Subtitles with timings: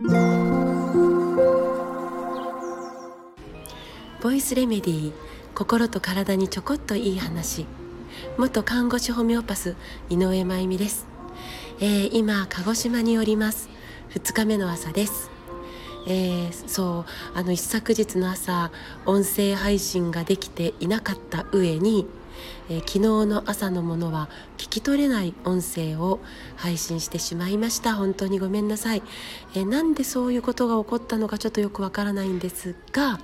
[0.00, 0.06] ボ
[4.30, 5.12] イスレメディー
[5.56, 7.66] 心と体にちょこっといい話。
[8.36, 9.74] 元看護師ホメオパス
[10.08, 11.08] 井上真由美です、
[11.80, 13.68] えー、今鹿児島におります。
[14.10, 15.32] 2日目の朝です。
[16.06, 17.04] えー、そう
[17.34, 18.70] あの一昨日の朝
[19.04, 22.06] 音声配信ができていなかった上に
[22.68, 26.20] えー、昨日の朝のものは聞き取れない音声を
[26.56, 27.94] 配信してしまいました。
[27.94, 29.02] 本当にごめんなさい、
[29.54, 33.18] えー、なんでそういうことが起こったのかちょっとよくわからないんですが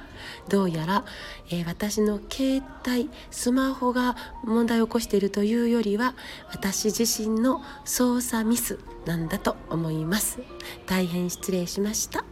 [0.49, 1.05] どうやら、
[1.51, 6.15] えー、私の携帯スマホが問題を起こしているというよりは
[6.51, 10.41] 私自身の操作ミスなんだと思います。
[10.87, 12.25] 大変失礼しました。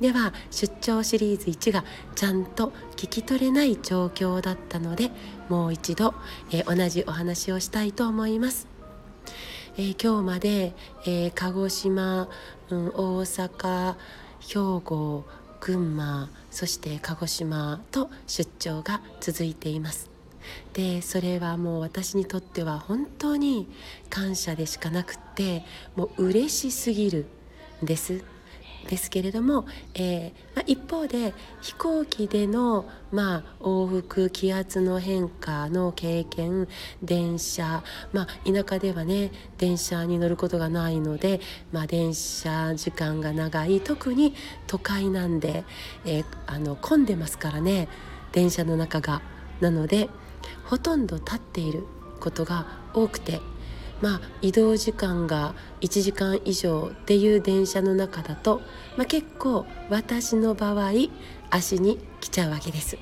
[0.00, 1.84] では出張シリーズ1が
[2.14, 5.10] ちゃんと聞き取れない状況だったので
[5.48, 6.14] もう一度、
[6.50, 8.68] えー、同じお話をしたいと思います。
[9.76, 10.72] えー、今日まで、
[11.04, 12.28] えー、鹿児島、
[12.70, 12.92] うん、大
[13.24, 13.94] 阪
[14.40, 15.24] 兵庫
[15.60, 20.10] 群馬そして鹿児島と出張が続いています
[20.74, 23.66] でそれはもう私にとっては本当に
[24.10, 25.64] 感謝でしかなくって
[25.96, 27.26] もう嬉しすぎる
[27.82, 28.22] んです
[28.88, 36.68] ですけれども、えー、まあ、一方で飛行機での、まあ、往復気圧の変化の経験
[37.02, 41.40] 電車、まあ、田舎ではね電車に乗ることがないので、
[41.72, 44.34] まあ、電車時間が長い特に
[44.66, 45.64] 都会なんで、
[46.04, 47.88] えー、あの混んでますからね
[48.32, 49.22] 電車の中が。
[49.60, 50.08] なので
[50.64, 51.86] ほとんど立っている
[52.20, 53.40] ことが多くて
[54.04, 58.60] まあ、移動時間が1時間以上っていう電車の中だと、
[58.98, 60.92] まあ、結構私の場合
[61.48, 62.98] 足に来ちゃうわけです。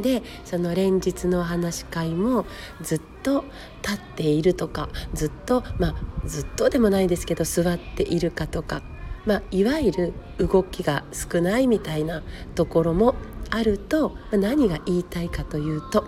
[0.00, 2.46] でその連日の話し会も
[2.80, 3.44] ずっと
[3.82, 5.94] 立っているとかずっとまあ
[6.26, 8.82] ずっとでもないですけど座っているかとか、
[9.26, 12.22] まあ、いわゆる動きが少ないみたいな
[12.54, 13.14] ところも
[13.50, 16.06] あると何が言いたいかというと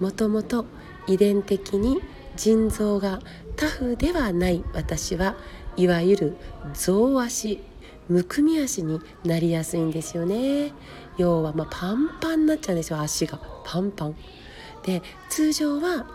[0.00, 0.66] もともと
[1.06, 2.02] 遺伝的に
[2.38, 3.18] 腎臓が
[3.56, 5.34] タフではない私は
[5.76, 6.36] いわゆる
[6.72, 7.60] 増足
[8.08, 10.72] むくみ足になりやすいんですよね。
[11.18, 13.40] 要はまパンパンになっちゃうんですよ足が。
[13.64, 14.16] パンパン。
[14.84, 16.06] で通常は、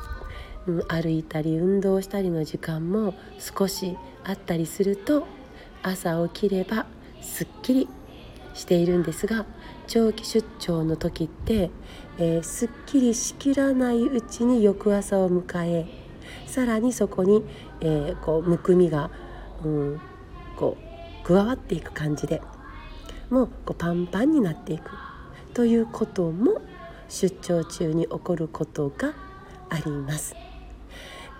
[0.65, 5.27] うん、歩いたり運動したりの時間も少しあったりすると
[5.83, 6.85] 朝起きれば
[7.21, 7.89] すっきり
[8.53, 9.45] しているんですが
[9.87, 11.69] 長期出張の時って、
[12.17, 16.02] えー、すっきりしきらないうちに翌朝を迎え
[16.45, 17.43] さらにそこに、
[17.81, 19.09] えー、こうむくみが、
[19.63, 20.01] うん、
[20.55, 20.77] こ
[21.23, 22.41] う加わっていく感じで
[23.29, 24.91] もうこうパンパンになっていく
[25.53, 26.61] ということも
[27.09, 29.13] 出張中に起こることが
[29.69, 30.35] あります。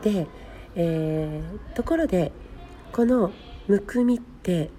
[0.02, 0.28] で、
[0.76, 2.32] えー、ところで
[2.92, 3.32] この
[3.68, 4.70] むくみって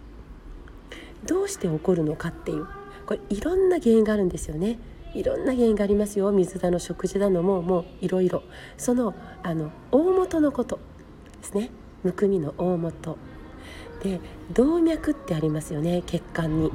[1.27, 2.67] どうして起こるのかっていう
[3.07, 4.79] これいろんな原因があるんですよね。
[5.15, 6.31] いろんな原因がありますよ。
[6.33, 8.43] 水だの食事だのももういろいろ。
[8.77, 10.79] そのあの大元のこと
[11.41, 11.71] ですね。
[12.03, 13.17] むくみの大元。
[14.03, 14.21] で
[14.53, 16.03] 動脈ってありますよね。
[16.05, 16.73] 血管に。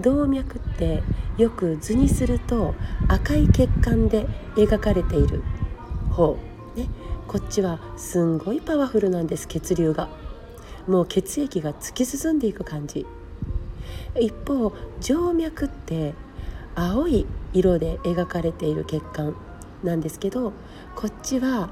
[0.00, 1.02] 動脈って
[1.36, 2.74] よく図にすると
[3.08, 5.42] 赤い血管で描かれている
[6.10, 6.36] 方。
[6.74, 6.88] ね。
[7.28, 10.08] こっちはすんごいパワフルなんです血流が。
[10.88, 13.06] もう血液が突き進んでいく感じ。
[14.18, 16.14] 一方静脈って
[16.74, 19.34] 青い色で描かれている血管
[19.82, 20.52] なんですけど
[20.94, 21.70] こっちは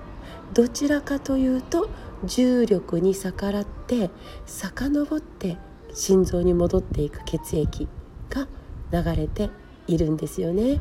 [0.54, 1.88] どちらかというと
[2.24, 4.10] 重力に逆らって
[4.46, 5.56] 遡って
[5.92, 7.88] 心臓に戻っていく血液
[8.30, 8.48] が
[8.92, 9.50] 流れて
[9.86, 10.80] いるんですよね。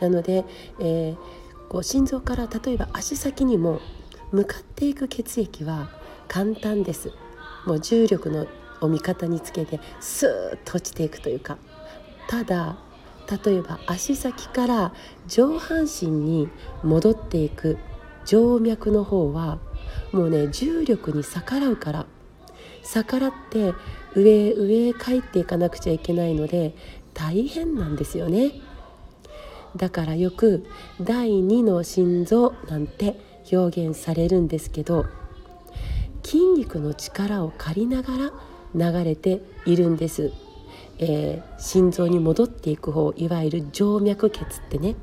[0.00, 0.44] なので、
[0.80, 1.16] えー、
[1.68, 3.80] こう心臓から例えば足先にも
[4.32, 5.90] 向かっていく血液は
[6.28, 7.12] 簡単です。
[7.66, 8.46] もう重力の
[8.80, 11.58] を味方につけてスーッと落ちていくというか
[12.28, 12.76] ただ
[13.30, 14.94] 例えば足先から
[15.26, 16.48] 上半身に
[16.82, 17.78] 戻っていく
[18.24, 19.58] 静脈の方は
[20.12, 22.06] もうね重力に逆らうから。
[22.84, 23.72] 逆らって
[24.14, 26.76] 上上へ帰っていかなくちゃいけないので
[27.14, 28.52] 大変なんですよね。
[29.74, 30.66] だからよく
[31.00, 33.18] 第2の心臓なんて
[33.50, 35.06] 表現されるんですけど
[36.22, 38.32] 筋肉の力を借りなが
[38.74, 40.30] ら流れているんです。
[40.98, 44.96] えー、心臓に戻っていく方いわゆる静脈血ってね。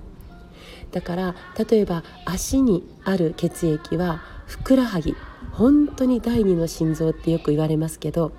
[0.91, 1.35] だから
[1.69, 5.15] 例えば足にある血液はふくらはぎ
[5.51, 8.31] 本当に第二の心臓ってよく言われますけど、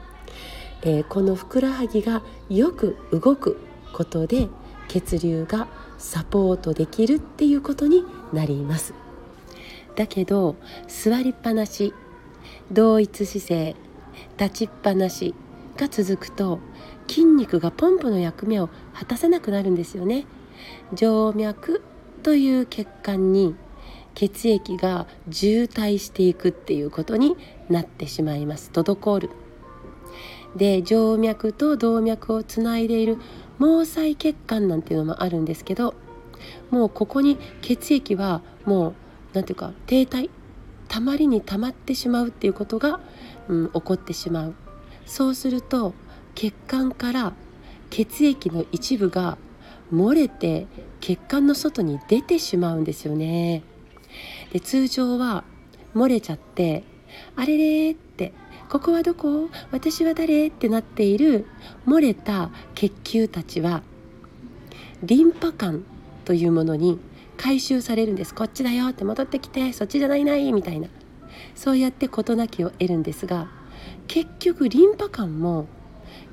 [0.83, 3.59] えー、このふくらはぎがよく動く
[3.93, 4.49] ことで
[4.89, 5.69] 血流が
[5.99, 8.95] サポートできるっていうことになります。
[9.95, 10.57] だけど
[10.89, 11.93] 座りっぱなし
[12.71, 13.77] 同一姿勢
[14.39, 15.35] 立ちっぱなし
[15.83, 16.61] が続くと
[17.09, 20.27] 筋肉がポンプの役目を果たせなくなるんですよね。
[20.95, 21.83] 静脈
[22.23, 23.57] という血管に
[24.15, 27.37] 血液が渋滞していくっていうことに
[27.69, 28.71] なってしまいます。
[28.73, 29.31] 滞る。
[30.55, 33.17] で静脈と動脈をつないでいる
[33.59, 35.95] 毛細血管なんていうのもあるんですけど
[36.71, 38.95] もうここに血液はもう
[39.33, 40.29] 何ていうか停滞
[40.89, 43.01] たまりにたまってしまうっていうことが、
[43.49, 44.55] うん、起こってしまう。
[45.07, 45.95] そうすると
[46.35, 47.33] 血管から
[47.91, 49.37] 血液の一部が
[49.93, 50.67] 漏れて
[51.01, 53.63] 血管の外に出てしまうんですよね。
[54.53, 55.45] で通常は
[55.95, 56.85] 漏れちゃって
[57.37, 58.33] 「あれれ?」って
[58.71, 59.51] 「ここはどこ？
[59.71, 61.47] 私は誰?」ってなっている
[61.87, 63.83] 漏れた血球たちは
[65.03, 65.85] リンパ管
[66.25, 66.99] というものに
[67.37, 70.89] 回収されるんですこっちだよって戻ってきてそっちじゃないないみたいな
[71.55, 73.49] そうやって事なきを得るんですが
[74.07, 75.67] 結局リンパ管も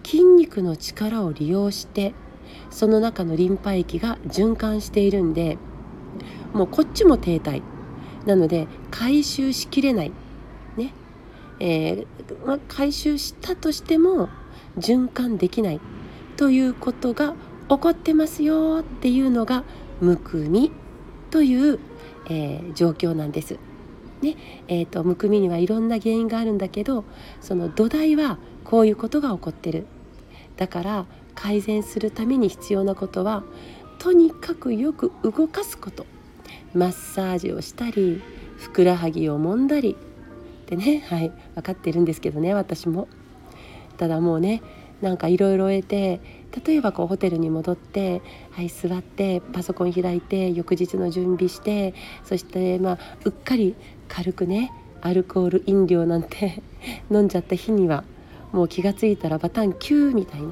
[0.03, 2.13] 筋肉の力を利用して
[2.69, 5.57] その中のリンパ液が循環しているんで
[6.53, 7.61] もうこっちも停滞。
[8.25, 10.11] なので回収しきれない。
[10.77, 10.93] ね。
[11.59, 12.05] えー、
[12.45, 14.29] まあ、回収したとしても
[14.77, 15.79] 循環できない。
[16.37, 17.35] ということが
[17.69, 19.63] 起こってますよっていうのが
[20.01, 20.71] むくみ
[21.31, 21.79] という、
[22.29, 23.57] えー、状況なんです。
[24.21, 24.35] ね
[24.67, 27.05] えーと、むくみにはいろんな原因があるんだけど
[27.41, 29.85] その土台はこういうことが起こってる。
[30.57, 31.05] だから
[31.35, 33.43] 改善するために必要なことは
[33.97, 36.05] とにかくよく動かすこと。
[36.73, 38.21] マッサージをしたり
[38.57, 39.95] ふくらはぎを揉んだり。
[40.67, 43.07] でねはい分かってるんですけどね私も。
[43.97, 44.61] ただもうね
[45.01, 46.19] なんかいろいろ得て
[46.65, 51.93] 例えばこうホテルに戻ってはい座ってパソコン開いて翌日の準備して
[52.23, 53.75] そしてまあうっかり
[54.07, 56.61] 軽くねアルコール飲料なんて
[57.11, 58.03] 飲んじゃった日には
[58.51, 60.49] もう気が付いたらバタン9みたいな。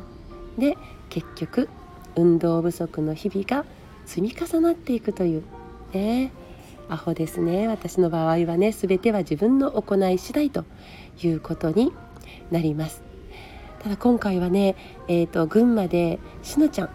[0.58, 0.78] で
[1.10, 1.70] 結局
[2.16, 3.66] 運動不足の日々が
[4.06, 5.44] 積み重なっていくという
[5.94, 6.32] ね
[6.90, 7.68] アホですね。
[7.68, 10.64] 私の場合はね全ては自分の行い次第と
[11.22, 11.92] いうことに
[12.52, 13.07] なります。
[13.88, 14.76] ただ今回はね、
[15.08, 16.90] えーと、群馬でしのちゃん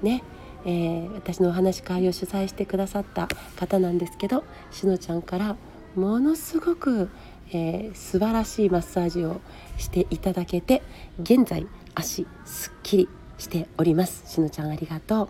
[0.00, 0.22] ね、
[0.64, 5.56] えー、私のお話会を主催してくださった方なんですけどしのちゃんから
[5.94, 7.10] ものすごく、
[7.50, 9.42] えー、素晴らしいマッサージを
[9.76, 10.82] していただけて
[11.20, 15.28] 現在足すっきりしておりますしのちゃんありがと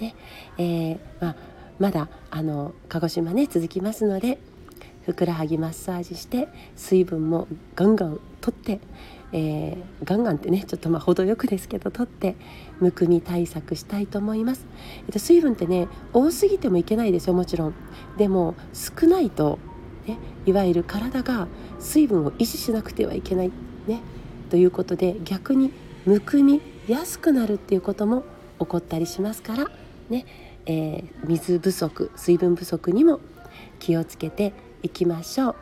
[0.00, 0.02] う。
[0.02, 0.16] ね
[0.58, 1.36] えー、まあ、
[1.78, 4.40] まだあの鹿児島ね続きますので
[5.06, 7.46] ふくらはぎマッサージして水分も
[7.76, 8.80] ガンガンとって
[9.32, 12.36] えー、ガンガンってねちょっとまあ程よくですけど取って
[12.80, 14.66] むくみ対策したいと思います、
[15.06, 17.74] えっと、水分ってね多すぎてもいけないですよもちろん。
[18.18, 19.58] でも少ないと、
[20.06, 21.48] ね、いわゆる体が
[21.78, 23.52] 水分を維持しなくてはいけない
[23.86, 24.00] ね
[24.50, 25.72] ということで逆に
[26.04, 28.24] むくみやすくなるっていうことも
[28.58, 29.70] 起こったりしますから
[30.10, 30.26] ね、
[30.66, 33.20] えー、水不足水分不足にも
[33.78, 34.52] 気をつけて
[34.82, 35.56] いきましょう。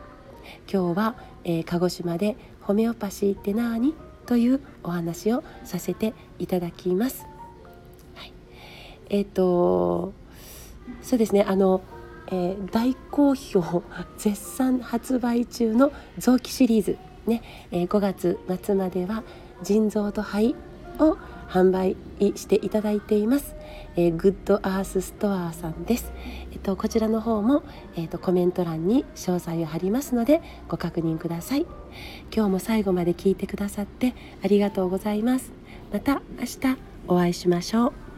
[0.71, 2.35] 今日は、えー、鹿児島で
[2.71, 3.93] ホメオパシーって何
[4.25, 7.27] というお話をさせていただきます。
[8.15, 8.31] はい、
[9.09, 10.13] えっ、ー、と
[11.01, 11.81] そうですねあの、
[12.27, 13.83] えー、大好評
[14.17, 16.97] 絶賛発売中の臓器シリーズ
[17.27, 19.23] ね、えー、5月末までは
[19.63, 20.55] 腎臓と肺
[20.99, 21.17] を
[21.49, 21.97] 販売
[22.37, 23.53] していただいています。
[23.97, 26.13] えー、グッドアースストアさんです。
[26.63, 27.63] とこちらの方も
[27.95, 31.65] えっとコメント欄に詳細を貼りますのでご確認ください。
[32.33, 34.13] 今日も最後まで聞いてくださって
[34.43, 35.51] ありがとうございます。
[35.91, 36.77] また明日
[37.07, 38.10] お会いしましょう。